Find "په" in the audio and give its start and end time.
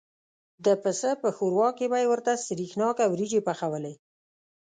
1.21-1.29